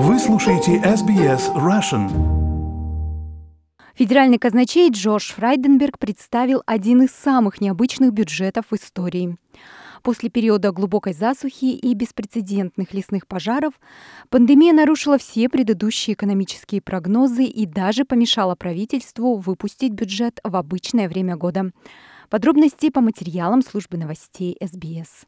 Вы 0.00 0.20
слушаете 0.20 0.76
SBS 0.76 1.52
Russian. 1.56 2.08
Федеральный 3.96 4.38
казначей 4.38 4.92
Джордж 4.92 5.32
Фрайденберг 5.32 5.98
представил 5.98 6.62
один 6.66 7.02
из 7.02 7.10
самых 7.10 7.60
необычных 7.60 8.12
бюджетов 8.12 8.66
в 8.70 8.76
истории. 8.76 9.36
После 10.04 10.30
периода 10.30 10.70
глубокой 10.70 11.14
засухи 11.14 11.64
и 11.64 11.94
беспрецедентных 11.94 12.94
лесных 12.94 13.26
пожаров 13.26 13.74
пандемия 14.28 14.72
нарушила 14.72 15.18
все 15.18 15.48
предыдущие 15.48 16.14
экономические 16.14 16.80
прогнозы 16.80 17.42
и 17.42 17.66
даже 17.66 18.04
помешала 18.04 18.54
правительству 18.54 19.34
выпустить 19.34 19.94
бюджет 19.94 20.38
в 20.44 20.54
обычное 20.54 21.08
время 21.08 21.36
года. 21.36 21.72
Подробности 22.30 22.90
по 22.90 23.00
материалам 23.00 23.62
службы 23.62 23.96
новостей 23.96 24.56
СБС. 24.62 25.26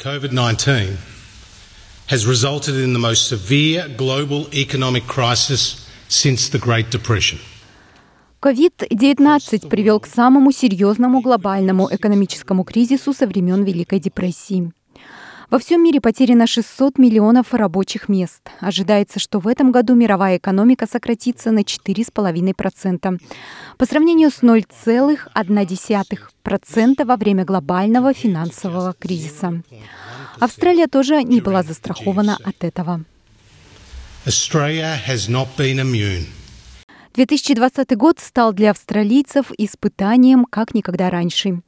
COVID 0.00 0.32
19 0.32 0.96
has 2.06 2.26
resulted 2.26 2.74
in 2.74 2.94
the 2.94 2.98
most 2.98 3.28
severe 3.28 3.86
global 3.98 4.46
economic 4.54 5.06
crisis 5.06 5.86
since 6.08 6.48
the 6.48 6.58
Great 6.58 6.90
Depression. 6.90 7.38
COVID-19 8.40 9.68
привел 9.68 10.00
к 10.00 10.06
самому 10.06 10.52
серьезному 10.52 11.20
глобальному 11.20 11.86
экономическому 11.92 12.64
кризису 12.64 13.12
со 13.12 13.26
времен 13.26 13.62
Великой 13.64 14.00
депрессии. 14.00 14.72
Во 15.50 15.58
всем 15.58 15.82
мире 15.82 16.00
потеряно 16.00 16.46
600 16.46 16.98
миллионов 16.98 17.52
рабочих 17.52 18.08
мест. 18.08 18.42
Ожидается, 18.60 19.18
что 19.18 19.40
в 19.40 19.48
этом 19.48 19.72
году 19.72 19.96
мировая 19.96 20.36
экономика 20.36 20.86
сократится 20.86 21.50
на 21.50 21.62
4,5%, 21.62 23.20
по 23.76 23.84
сравнению 23.84 24.30
с 24.30 24.44
0,1% 24.44 27.04
во 27.04 27.16
время 27.16 27.44
глобального 27.44 28.14
финансового 28.14 28.92
кризиса. 28.92 29.60
Австралия 30.38 30.86
тоже 30.86 31.24
не 31.24 31.40
была 31.40 31.64
застрахована 31.64 32.38
от 32.44 32.62
этого. 32.62 33.04
Australia 34.26 34.96
has 35.08 35.28
not 35.28 35.48
been 35.56 35.80
immune. 35.80 36.26
2020 37.14 37.96
год 37.96 38.20
стал 38.20 38.52
для 38.52 38.70
австралийцев 38.70 39.50
испытанием 39.58 40.44
как 40.44 40.74
никогда 40.74 41.10
раньше. 41.10 41.60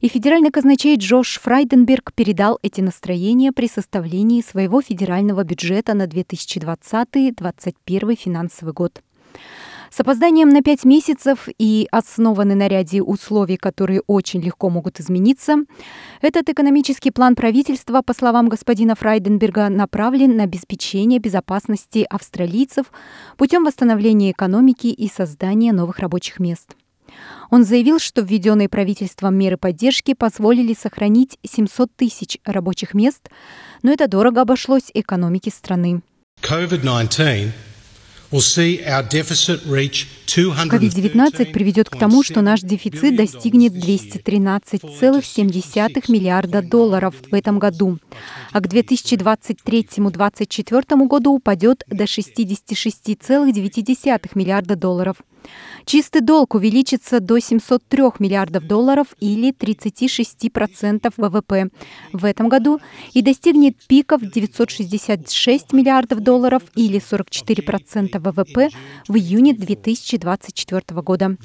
И 0.00 0.08
федеральный 0.08 0.50
казначей 0.50 0.96
Джош 0.96 1.40
Фрайденберг 1.40 2.12
передал 2.12 2.58
эти 2.62 2.82
настроения 2.82 3.52
при 3.52 3.66
составлении 3.66 4.42
своего 4.42 4.82
федерального 4.82 5.42
бюджета 5.42 5.94
на 5.94 6.04
2020-2021 6.04 8.16
финансовый 8.16 8.74
год. 8.74 9.00
С 9.90 9.98
опозданием 9.98 10.48
на 10.50 10.62
пять 10.62 10.84
месяцев 10.84 11.48
и 11.58 11.88
основаны 11.90 12.54
на 12.54 12.68
ряде 12.68 13.02
условий, 13.02 13.56
которые 13.56 14.02
очень 14.06 14.40
легко 14.40 14.70
могут 14.70 15.00
измениться, 15.00 15.56
этот 16.22 16.48
экономический 16.48 17.10
план 17.10 17.34
правительства, 17.34 18.00
по 18.00 18.14
словам 18.14 18.48
господина 18.48 18.94
Фрайденберга, 18.94 19.68
направлен 19.68 20.36
на 20.36 20.44
обеспечение 20.44 21.18
безопасности 21.18 22.06
австралийцев 22.08 22.92
путем 23.36 23.64
восстановления 23.64 24.30
экономики 24.30 24.86
и 24.86 25.08
создания 25.08 25.72
новых 25.72 25.98
рабочих 25.98 26.38
мест. 26.38 26.76
Он 27.50 27.64
заявил, 27.64 27.98
что 27.98 28.22
введенные 28.22 28.68
правительством 28.68 29.34
меры 29.34 29.56
поддержки 29.56 30.14
позволили 30.14 30.72
сохранить 30.72 31.36
700 31.44 31.90
тысяч 31.96 32.38
рабочих 32.44 32.94
мест, 32.94 33.28
но 33.82 33.92
это 33.92 34.06
дорого 34.06 34.42
обошлось 34.42 34.92
экономике 34.94 35.50
страны. 35.50 36.02
COVID-19 36.42 37.50
COVID-19 40.68 41.50
приведет 41.50 41.90
к 41.90 41.98
тому, 41.98 42.22
что 42.22 42.42
наш 42.42 42.60
дефицит 42.60 43.16
достигнет 43.16 43.72
213,7 43.72 46.12
миллиарда 46.12 46.62
долларов 46.62 47.16
в 47.28 47.34
этом 47.34 47.58
году, 47.58 47.98
а 48.52 48.60
к 48.60 48.66
2023-2024 48.66 51.08
году 51.08 51.32
упадет 51.32 51.82
до 51.88 52.04
66,9 52.04 54.30
миллиарда 54.34 54.76
долларов. 54.76 55.16
Чистый 55.84 56.20
долг 56.20 56.54
увеличится 56.54 57.20
до 57.20 57.38
703 57.38 58.02
миллиардов 58.18 58.66
долларов 58.66 59.08
или 59.20 59.52
36% 59.52 61.12
ВВП 61.16 61.68
в 62.12 62.24
этом 62.24 62.48
году 62.48 62.80
и 63.12 63.22
достигнет 63.22 63.76
пиков 63.86 64.22
966 64.22 65.72
миллиардов 65.72 66.20
долларов 66.20 66.62
или 66.74 67.00
44% 67.00 68.18
ВВП 68.18 68.68
в 69.08 69.16
июне 69.16 69.54
2024 69.54 71.02
года. 71.02 71.36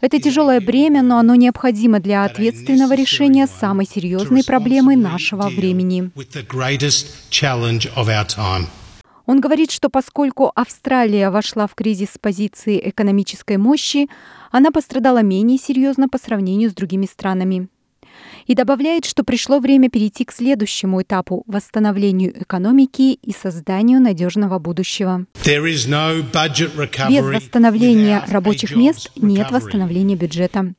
Это 0.00 0.20
тяжелое 0.20 0.60
бремя, 0.60 1.02
но 1.02 1.18
оно 1.18 1.34
необходимо 1.34 2.00
для 2.00 2.24
ответственного 2.24 2.94
решения 2.94 3.46
самой 3.46 3.86
серьезной 3.86 4.44
проблемы 4.44 4.96
нашего 4.96 5.48
времени. 5.48 6.10
Он 9.32 9.40
говорит, 9.40 9.70
что 9.70 9.88
поскольку 9.88 10.52
Австралия 10.54 11.30
вошла 11.30 11.66
в 11.66 11.74
кризис 11.74 12.10
с 12.10 12.18
позиции 12.18 12.78
экономической 12.90 13.56
мощи, 13.56 14.10
она 14.50 14.70
пострадала 14.70 15.22
менее 15.22 15.56
серьезно 15.56 16.06
по 16.06 16.18
сравнению 16.18 16.68
с 16.68 16.74
другими 16.74 17.06
странами. 17.06 17.68
И 18.46 18.54
добавляет, 18.54 19.06
что 19.06 19.24
пришло 19.24 19.58
время 19.58 19.88
перейти 19.88 20.26
к 20.26 20.32
следующему 20.32 21.00
этапу– 21.00 21.44
восстановлению 21.46 22.42
экономики 22.42 23.14
и 23.14 23.32
созданию 23.32 24.02
надежного 24.02 24.58
будущего. 24.58 25.24
Без 25.32 27.24
восстановления 27.24 28.22
рабочих 28.28 28.76
мест 28.76 29.12
нет 29.16 29.50
восстановления 29.50 30.14
бюджета. 30.14 30.74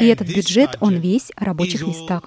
И 0.00 0.06
этот 0.06 0.26
бюджет, 0.26 0.76
он 0.80 0.96
весь 0.96 1.30
о 1.36 1.44
рабочих 1.44 1.86
местах. 1.86 2.24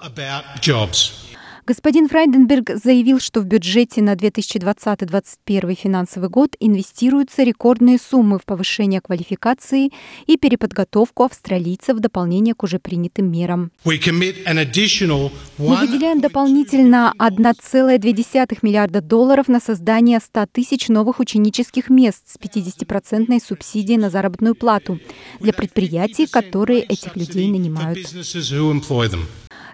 Господин 1.66 2.08
Фрайденберг 2.08 2.78
заявил, 2.80 3.18
что 3.18 3.40
в 3.40 3.44
бюджете 3.44 4.00
на 4.00 4.14
2020-2021 4.14 5.74
финансовый 5.74 6.28
год 6.28 6.54
инвестируются 6.60 7.42
рекордные 7.42 7.98
суммы 7.98 8.38
в 8.38 8.44
повышение 8.44 9.00
квалификации 9.00 9.90
и 10.28 10.36
переподготовку 10.36 11.24
австралийцев 11.24 11.96
в 11.96 12.00
дополнение 12.00 12.54
к 12.54 12.62
уже 12.62 12.78
принятым 12.78 13.32
мерам. 13.32 13.72
Мы 13.84 13.96
выделяем 15.58 16.20
дополнительно 16.20 17.12
1,2 17.18 18.58
миллиарда 18.62 19.00
долларов 19.00 19.48
на 19.48 19.58
создание 19.58 20.20
100 20.20 20.46
тысяч 20.52 20.86
новых 20.86 21.18
ученических 21.18 21.90
мест 21.90 22.22
с 22.26 22.36
50-процентной 22.38 23.40
субсидией 23.44 23.98
на 23.98 24.08
заработную 24.08 24.54
плату 24.54 25.00
для 25.40 25.52
предприятий, 25.52 26.28
которые 26.28 26.82
этих 26.82 27.16
людей 27.16 27.50
нанимают. 27.50 27.98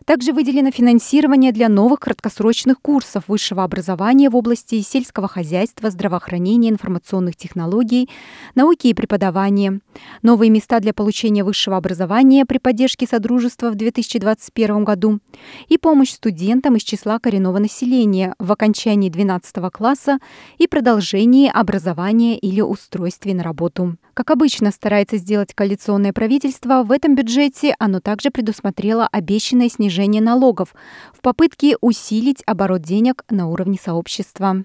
Также 0.04 0.32
выделено 0.32 0.70
финансирование 0.70 1.52
для 1.52 1.68
новых 1.68 2.00
краткосрочных 2.00 2.80
курсов 2.80 3.24
высшего 3.28 3.62
образования 3.62 4.30
в 4.30 4.36
области 4.36 4.80
сельского 4.80 5.28
хозяйства, 5.28 5.90
здравоохранения, 5.90 6.70
информационных 6.70 7.36
технологий, 7.36 8.08
науки 8.54 8.88
и 8.88 8.94
преподавания. 8.94 9.80
Новые 10.22 10.50
места 10.50 10.80
для 10.80 10.92
получения 10.92 11.44
высшего 11.44 11.76
образования 11.76 12.44
при 12.46 12.58
поддержке 12.58 13.06
Содружества 13.06 13.70
в 13.70 13.76
2021 13.76 14.84
году 14.84 15.20
и 15.68 15.78
помощь 15.78 16.10
студентам 16.10 16.76
из 16.76 16.82
числа 16.82 17.18
коренного 17.20 17.58
населения 17.58 18.34
в 18.38 18.50
окончании 18.50 19.08
12 19.08 19.56
класса 19.72 20.18
и 20.58 20.66
продолжении 20.66 21.48
образования 21.48 22.38
или 22.38 22.60
устройстве 22.60 23.34
на 23.34 23.44
работу. 23.44 23.96
Как 24.14 24.30
обычно 24.30 24.72
старается 24.72 25.16
сделать 25.16 25.54
коалиционное 25.54 26.12
правительство, 26.12 26.82
в 26.82 26.92
этом 26.92 27.14
бюджете 27.14 27.74
оно 27.78 28.00
также 28.00 28.30
предусмотрело 28.30 29.08
обещанное 29.10 29.68
снижение 29.68 29.91
налогов 30.20 30.74
в 31.12 31.20
попытке 31.20 31.76
усилить 31.80 32.42
оборот 32.46 32.82
денег 32.82 33.24
на 33.30 33.48
уровне 33.48 33.78
сообщества. 33.82 34.64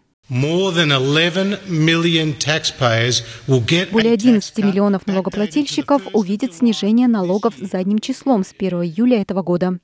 Более 3.91 4.13
11 4.13 4.57
миллионов 4.57 5.07
налогоплательщиков 5.07 6.01
увидят 6.11 6.53
снижение 6.53 7.07
налогов 7.07 7.53
задним 7.57 7.99
числом 7.99 8.43
с 8.43 8.53
1 8.57 8.83
июля 8.83 9.21
этого 9.21 9.41
года. 9.41 9.79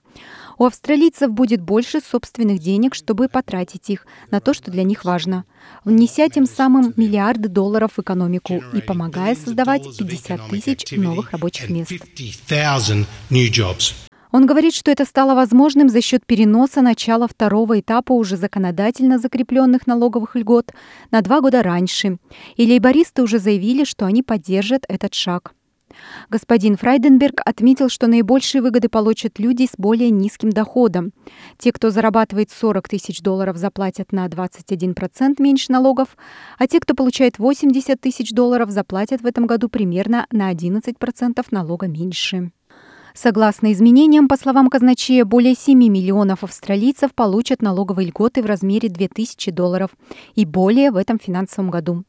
У 0.57 0.65
австралийцев 0.65 1.31
будет 1.31 1.61
больше 1.61 1.99
собственных 2.01 2.59
денег, 2.59 2.93
чтобы 2.93 3.29
потратить 3.29 3.89
их 3.89 4.05
на 4.31 4.39
то, 4.39 4.53
что 4.53 4.69
для 4.69 4.83
них 4.83 5.05
важно, 5.05 5.45
внеся 5.83 6.29
тем 6.29 6.45
самым 6.45 6.93
миллиарды 6.97 7.49
долларов 7.49 7.93
в 7.95 8.01
экономику 8.01 8.61
и 8.73 8.81
помогая 8.81 9.35
создавать 9.35 9.83
50 9.97 10.49
тысяч 10.49 10.91
новых 10.91 11.31
рабочих 11.31 11.69
мест. 11.69 11.91
Он 14.33 14.47
говорит, 14.47 14.73
что 14.73 14.89
это 14.89 15.05
стало 15.05 15.35
возможным 15.35 15.89
за 15.89 16.01
счет 16.01 16.25
переноса 16.25 16.81
начала 16.81 17.27
второго 17.27 17.79
этапа 17.79 18.13
уже 18.13 18.35
законодательно 18.35 19.19
закрепленных 19.19 19.85
налоговых 19.85 20.35
льгот 20.35 20.71
на 21.11 21.21
два 21.21 21.39
года 21.39 21.61
раньше, 21.61 22.17
и 22.55 22.65
лейбористы 22.65 23.21
уже 23.21 23.37
заявили, 23.37 23.83
что 23.83 24.07
они 24.07 24.23
поддержат 24.23 24.85
этот 24.89 25.13
шаг. 25.13 25.53
Господин 26.31 26.77
Фрайденберг 26.77 27.41
отметил, 27.45 27.89
что 27.89 28.07
наибольшие 28.07 28.63
выгоды 28.63 28.89
получат 28.89 29.37
люди 29.37 29.67
с 29.67 29.77
более 29.77 30.09
низким 30.09 30.49
доходом. 30.49 31.13
Те, 31.59 31.71
кто 31.71 31.91
зарабатывает 31.91 32.49
40 32.49 32.89
тысяч 32.89 33.21
долларов, 33.21 33.57
заплатят 33.57 34.11
на 34.11 34.25
21% 34.25 35.35
меньше 35.37 35.71
налогов, 35.71 36.17
а 36.57 36.65
те, 36.65 36.79
кто 36.79 36.95
получает 36.95 37.37
80 37.37 38.01
тысяч 38.01 38.31
долларов, 38.31 38.71
заплатят 38.71 39.21
в 39.21 39.27
этом 39.27 39.45
году 39.45 39.69
примерно 39.69 40.25
на 40.31 40.51
11% 40.51 41.45
налога 41.51 41.87
меньше. 41.87 42.51
Согласно 43.13 43.71
изменениям, 43.71 44.27
по 44.27 44.37
словам 44.37 44.69
казначея, 44.69 45.23
более 45.23 45.53
7 45.55 45.77
миллионов 45.77 46.43
австралийцев 46.43 47.13
получат 47.13 47.61
налоговые 47.61 48.07
льготы 48.07 48.41
в 48.41 48.47
размере 48.47 48.89
2000 48.89 49.51
долларов 49.51 49.91
и 50.33 50.45
более 50.45 50.91
в 50.91 50.97
этом 50.97 51.19
финансовом 51.19 51.69
году. 51.69 52.03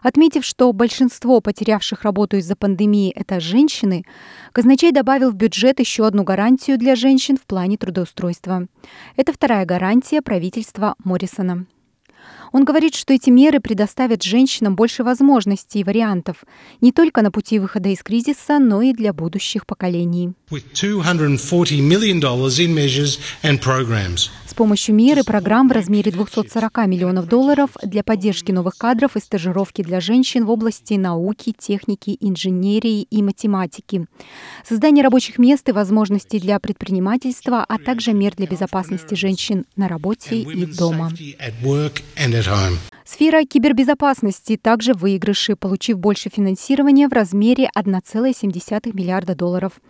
Отметив, 0.00 0.44
что 0.44 0.72
большинство 0.72 1.40
потерявших 1.40 2.02
работу 2.02 2.36
из-за 2.36 2.54
пандемии– 2.54 3.12
это 3.16 3.40
женщины, 3.40 4.04
казначей 4.52 4.92
добавил 4.92 5.32
в 5.32 5.34
бюджет 5.34 5.80
еще 5.80 6.06
одну 6.06 6.22
гарантию 6.22 6.78
для 6.78 6.94
женщин 6.94 7.36
в 7.36 7.46
плане 7.46 7.76
трудоустройства. 7.76 8.68
Это 9.16 9.32
вторая 9.32 9.66
гарантия 9.66 10.22
правительства 10.22 10.94
Моррисона. 11.02 11.66
Он 12.52 12.64
говорит, 12.64 12.94
что 12.94 13.12
эти 13.12 13.30
меры 13.30 13.60
предоставят 13.60 14.22
женщинам 14.22 14.74
больше 14.74 15.04
возможностей 15.04 15.80
и 15.80 15.84
вариантов 15.84 16.44
не 16.80 16.92
только 16.92 17.22
на 17.22 17.30
пути 17.30 17.58
выхода 17.58 17.88
из 17.88 18.02
кризиса, 18.02 18.58
но 18.58 18.82
и 18.82 18.92
для 18.92 19.12
будущих 19.12 19.66
поколений. 19.66 20.32
С 24.46 24.54
помощью 24.54 24.94
меры 24.94 25.22
программ 25.22 25.68
в 25.68 25.72
размере 25.72 26.10
240 26.10 26.86
миллионов 26.86 27.28
долларов 27.28 27.70
для 27.82 28.02
поддержки 28.02 28.50
новых 28.50 28.76
кадров 28.76 29.14
и 29.16 29.20
стажировки 29.20 29.82
для 29.82 30.00
женщин 30.00 30.46
в 30.46 30.50
области 30.50 30.94
науки, 30.94 31.54
техники, 31.56 32.16
инженерии 32.20 33.02
и 33.02 33.22
математики, 33.22 34.06
создание 34.66 35.04
рабочих 35.04 35.38
мест 35.38 35.68
и 35.68 35.72
возможностей 35.72 36.40
для 36.40 36.58
предпринимательства, 36.58 37.64
а 37.68 37.78
также 37.78 38.12
мер 38.14 38.34
для 38.34 38.46
безопасности 38.46 39.14
женщин 39.14 39.64
на 39.76 39.86
работе 39.86 40.40
и 40.40 40.66
дома. 40.66 41.12
Сфера 43.04 43.44
кибербезопасности 43.44 44.56
также 44.56 44.92
выигрыши, 44.92 45.56
получив 45.56 45.98
больше 45.98 46.30
финансирования 46.30 47.08
в 47.08 47.12
размере 47.12 47.68
1,7 47.74 48.94
миллиарда 48.94 49.34
долларов. 49.34 49.80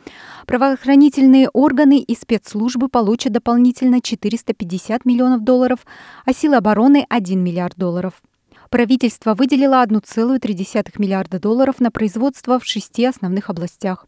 Правоохранительные 0.46 1.50
органы 1.50 1.98
и 1.98 2.14
спецслужбы 2.14 2.88
получат 2.88 3.32
дополнительно 3.32 4.00
450 4.00 5.04
миллионов 5.04 5.44
долларов, 5.44 5.80
а 6.24 6.32
силы 6.32 6.56
обороны– 6.56 7.04
1 7.10 7.38
миллиард 7.38 7.76
долларов. 7.76 8.22
Правительство 8.70 9.34
выделило 9.34 9.84
1,3 9.84 10.92
миллиарда 10.98 11.38
долларов 11.40 11.80
на 11.80 11.90
производство 11.90 12.58
в 12.58 12.64
шести 12.64 13.04
основных 13.04 13.50
областях 13.50 14.06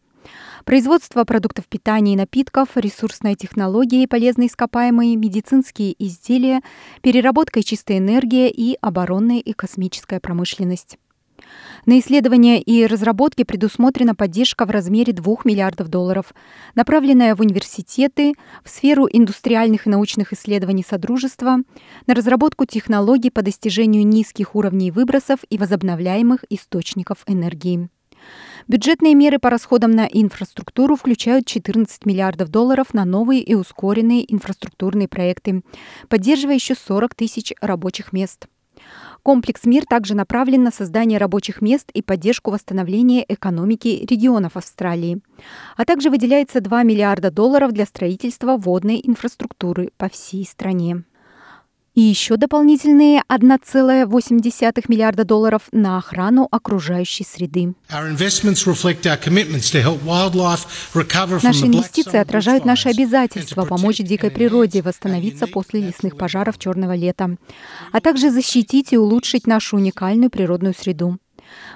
Производство 0.65 1.23
продуктов 1.23 1.65
питания 1.67 2.13
и 2.13 2.17
напитков, 2.17 2.69
ресурсная 2.75 3.35
технология 3.35 4.03
и 4.03 4.07
полезные 4.07 4.47
ископаемые, 4.47 5.15
медицинские 5.15 5.95
изделия, 5.97 6.61
переработка 7.01 7.59
и 7.59 7.63
чистая 7.63 7.97
энергия 7.97 8.49
и 8.49 8.77
оборонная 8.81 9.39
и 9.39 9.53
космическая 9.53 10.19
промышленность. 10.19 10.97
На 11.85 11.99
исследования 11.99 12.61
и 12.61 12.85
разработки 12.85 13.43
предусмотрена 13.43 14.15
поддержка 14.15 14.65
в 14.65 14.69
размере 14.69 15.13
2 15.13 15.37
миллиардов 15.45 15.87
долларов, 15.87 16.33
направленная 16.75 17.35
в 17.35 17.41
университеты, 17.41 18.33
в 18.63 18.69
сферу 18.69 19.07
индустриальных 19.11 19.87
и 19.87 19.89
научных 19.89 20.33
исследований 20.33 20.85
Содружества, 20.87 21.57
на 22.05 22.13
разработку 22.13 22.65
технологий 22.65 23.31
по 23.31 23.41
достижению 23.41 24.05
низких 24.05 24.55
уровней 24.55 24.91
выбросов 24.91 25.39
и 25.49 25.57
возобновляемых 25.57 26.45
источников 26.49 27.23
энергии. 27.25 27.89
Бюджетные 28.67 29.15
меры 29.15 29.39
по 29.39 29.49
расходам 29.49 29.91
на 29.91 30.05
инфраструктуру 30.05 30.95
включают 30.95 31.45
14 31.45 32.05
миллиардов 32.05 32.49
долларов 32.49 32.93
на 32.93 33.05
новые 33.05 33.41
и 33.41 33.55
ускоренные 33.55 34.31
инфраструктурные 34.31 35.07
проекты, 35.07 35.61
поддерживая 36.09 36.55
еще 36.55 36.75
40 36.75 37.15
тысяч 37.15 37.53
рабочих 37.61 38.13
мест. 38.13 38.47
Комплекс 39.23 39.65
«Мир» 39.65 39.85
также 39.85 40.15
направлен 40.15 40.63
на 40.63 40.71
создание 40.71 41.19
рабочих 41.19 41.61
мест 41.61 41.91
и 41.93 42.01
поддержку 42.01 42.49
восстановления 42.49 43.23
экономики 43.27 44.05
регионов 44.09 44.57
Австралии. 44.57 45.21
А 45.77 45.85
также 45.85 46.09
выделяется 46.09 46.61
2 46.61 46.83
миллиарда 46.83 47.29
долларов 47.29 47.71
для 47.71 47.85
строительства 47.85 48.57
водной 48.57 48.99
инфраструктуры 49.03 49.91
по 49.97 50.09
всей 50.09 50.45
стране 50.45 51.03
и 51.93 52.01
еще 52.01 52.37
дополнительные 52.37 53.21
1,8 53.27 54.85
миллиарда 54.87 55.25
долларов 55.25 55.63
на 55.71 55.97
охрану 55.97 56.47
окружающей 56.49 57.23
среды. 57.23 57.73
Наши 61.43 61.65
инвестиции 61.65 62.17
отражают 62.17 62.65
наши 62.65 62.89
обязательства 62.89 63.65
помочь 63.65 63.97
дикой 63.97 64.31
природе 64.31 64.81
восстановиться 64.81 65.47
после 65.47 65.81
лесных 65.81 66.17
пожаров 66.17 66.57
черного 66.57 66.93
лета, 66.93 67.35
а 67.91 67.99
также 67.99 68.31
защитить 68.31 68.93
и 68.93 68.97
улучшить 68.97 69.47
нашу 69.47 69.77
уникальную 69.77 70.29
природную 70.29 70.73
среду. 70.73 71.17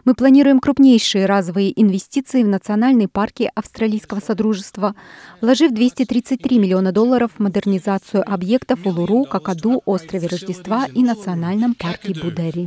Мы 0.03 0.13
планируем 0.15 0.59
крупнейшие 0.59 1.25
разовые 1.25 1.79
инвестиции 1.81 2.43
в 2.43 2.47
национальные 2.47 3.07
парки 3.07 3.51
Австралийского 3.55 4.19
Содружества, 4.19 4.95
вложив 5.41 5.73
233 5.73 6.59
миллиона 6.59 6.91
долларов 6.91 7.31
в 7.37 7.39
модернизацию 7.41 8.23
объектов 8.31 8.85
Улуру, 8.85 9.25
Какаду, 9.25 9.81
острове 9.85 10.27
Рождества 10.27 10.85
и 10.93 11.03
национальном 11.03 11.75
парке 11.75 12.13
Будери. 12.13 12.65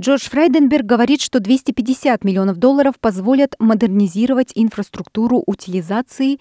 Джордж 0.00 0.28
Фрейденберг 0.28 0.84
говорит, 0.84 1.20
что 1.20 1.38
250 1.38 2.24
миллионов 2.24 2.56
долларов 2.56 2.94
позволят 3.00 3.54
модернизировать 3.58 4.50
инфраструктуру 4.54 5.42
утилизации 5.46 6.40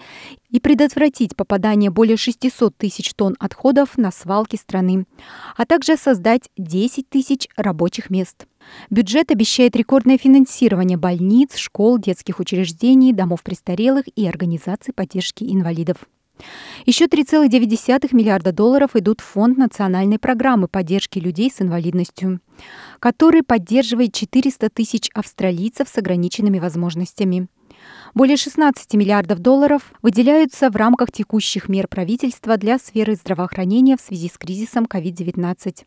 и 0.50 0.60
предотвратить 0.60 1.36
попадание 1.36 1.92
более 1.92 2.18
600 2.18 2.76
тысяч 2.76 3.14
тонн 3.14 3.36
отходов 3.40 3.98
на 3.98 4.12
свалки 4.12 4.56
страны, 4.56 5.06
а 5.56 5.66
также 5.66 5.98
создать 5.98 6.50
10 6.58 7.10
тысяч 7.10 7.48
рабочих 7.56 8.10
мест. 8.10 8.48
Бюджет 8.90 9.30
обещает 9.30 9.76
рекордное 9.76 10.18
финансирование 10.18 10.98
больниц, 10.98 11.56
школ, 11.56 12.00
детских 12.00 12.40
учреждений, 12.40 13.14
домов 13.14 13.44
престарелых 13.44 14.06
и 14.16 14.28
организаций 14.28 14.94
поддержки 14.94 15.44
инвалидов. 15.44 15.98
Еще 16.86 17.06
3,9 17.06 18.10
миллиарда 18.12 18.52
долларов 18.52 18.96
идут 18.96 19.22
в 19.22 19.26
Фонд 19.26 19.58
национальной 19.58 20.20
программы 20.20 20.68
поддержки 20.68 21.20
людей 21.20 21.50
с 21.50 21.62
инвалидностью, 21.62 22.40
который 23.00 23.44
поддерживает 23.44 24.14
400 24.14 24.70
тысяч 24.70 25.10
австралийцев 25.14 25.88
с 25.88 25.98
ограниченными 25.98 26.60
возможностями. 26.60 27.48
Более 28.14 28.38
16 28.38 28.94
миллиардов 28.94 29.40
долларов 29.40 29.92
выделяются 30.02 30.70
в 30.70 30.76
рамках 30.76 31.12
текущих 31.12 31.68
мер 31.68 31.88
правительства 31.88 32.58
для 32.58 32.78
сферы 32.78 33.16
здравоохранения 33.16 33.98
в 33.98 34.02
связи 34.02 34.30
с 34.30 34.38
кризисом 34.38 34.86
COVID-19, 34.86 35.86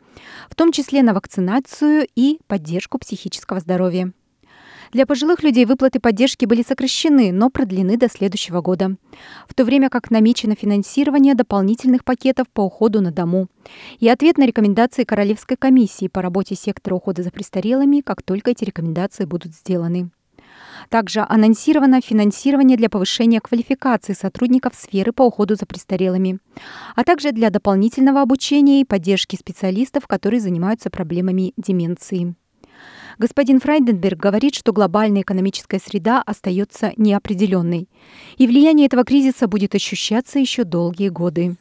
в 0.51 0.55
том 0.55 0.73
числе 0.73 1.03
на 1.03 1.15
вакцинацию 1.15 2.07
и 2.17 2.39
поддержку 2.47 2.99
психического 2.99 3.61
здоровья. 3.61 4.13
Для 4.93 5.07
пожилых 5.07 5.43
людей 5.43 5.65
выплаты 5.65 6.01
поддержки 6.01 6.45
были 6.45 6.63
сокращены, 6.63 7.33
но 7.33 7.51
продлены 7.51 7.97
до 7.97 8.09
следующего 8.09 8.61
года, 8.61 8.97
в 9.49 9.55
то 9.55 9.65
время 9.65 9.91
как 9.91 10.11
намечено 10.11 10.55
финансирование 10.55 11.35
дополнительных 11.35 12.05
пакетов 12.05 12.49
по 12.49 12.63
уходу 12.63 13.01
на 13.01 13.11
дому 13.11 13.49
и 13.99 14.09
ответ 14.09 14.39
на 14.39 14.47
рекомендации 14.47 15.05
Королевской 15.05 15.57
комиссии 15.57 16.09
по 16.09 16.23
работе 16.23 16.55
сектора 16.55 16.95
ухода 16.95 17.23
за 17.23 17.31
престарелыми, 17.31 18.01
как 18.01 18.23
только 18.23 18.53
эти 18.53 18.65
рекомендации 18.65 19.25
будут 19.25 19.53
сделаны. 19.53 20.11
Также 20.89 21.25
анонсировано 21.29 22.01
финансирование 22.01 22.77
для 22.77 22.89
повышения 22.89 23.41
квалификации 23.41 24.13
сотрудников 24.13 24.75
сферы 24.75 25.13
по 25.13 25.23
уходу 25.23 25.57
за 25.57 25.67
престарелыми, 25.67 26.39
а 26.95 27.05
также 27.05 27.33
для 27.33 27.51
дополнительного 27.51 28.23
обучения 28.23 28.81
и 28.81 28.85
поддержки 28.85 29.37
специалистов, 29.37 30.07
которые 30.07 30.41
занимаются 30.41 30.91
проблемами 30.91 31.53
деменции. 31.57 32.37
Господин 33.19 33.61
Фрайденберг 33.61 34.19
говорит, 34.19 34.55
что 34.55 34.73
глобальная 34.75 35.23
экономическая 35.23 35.81
среда 35.85 36.23
остается 36.27 36.93
неопределенной, 36.99 37.89
и 38.37 38.47
влияние 38.47 38.87
этого 38.87 39.05
кризиса 39.05 39.47
будет 39.47 39.75
ощущаться 39.75 40.39
еще 40.39 40.65
долгие 40.65 41.09
годы. 41.09 41.57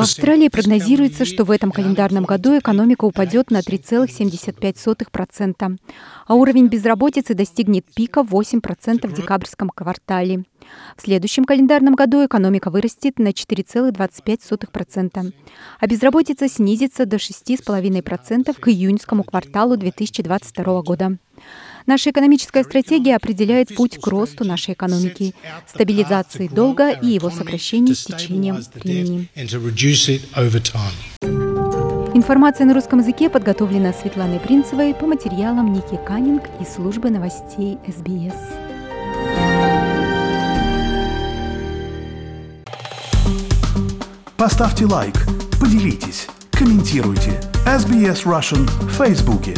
В 0.00 0.02
Австралии 0.02 0.48
прогнозируется, 0.48 1.24
что 1.24 1.44
в 1.44 1.50
этом 1.50 1.72
календарном 1.72 2.24
году 2.24 2.58
экономика 2.58 3.04
упадет 3.04 3.50
на 3.50 3.60
3,75%, 3.60 5.78
а 6.26 6.34
уровень 6.34 6.66
безработицы 6.68 7.34
достигнет 7.34 7.84
пика 7.94 8.20
8% 8.20 9.06
в 9.06 9.12
декабрьском 9.12 9.68
квартале. 9.68 10.44
В 10.96 11.02
следующем 11.02 11.44
календарном 11.44 11.94
году 11.94 12.24
экономика 12.24 12.70
вырастет 12.70 13.18
на 13.18 13.28
4,25%, 13.28 15.32
а 15.78 15.86
безработица 15.86 16.48
снизится 16.48 17.04
до 17.04 17.16
6,5% 17.16 18.58
к 18.58 18.68
июньскому 18.68 19.24
кварталу 19.24 19.76
2022 19.76 20.82
года. 20.82 21.18
Наша 21.86 22.10
экономическая 22.10 22.62
стратегия 22.62 23.16
определяет 23.16 23.74
путь 23.74 23.98
к 23.98 24.06
росту 24.06 24.44
нашей 24.44 24.74
экономики, 24.74 25.34
стабилизации 25.66 26.48
долга 26.48 26.90
и 26.90 27.08
его 27.08 27.30
сокращению 27.30 27.94
с 27.94 28.04
течением 28.04 28.60
времени. 28.74 29.28
Информация 32.14 32.66
на 32.66 32.74
русском 32.74 32.98
языке 32.98 33.30
подготовлена 33.30 33.92
Светланой 33.92 34.38
Принцевой 34.38 34.94
по 34.94 35.06
материалам 35.06 35.72
Ники 35.72 35.98
Каннинг 36.06 36.42
из 36.60 36.68
службы 36.74 37.10
новостей 37.10 37.78
СБС. 37.88 38.34
Поставьте 44.36 44.86
лайк, 44.86 45.14
поделитесь, 45.60 46.26
комментируйте. 46.50 47.40
SBS 47.64 48.24
Russian 48.24 48.66
в 48.86 48.90
Фейсбуке. 48.90 49.54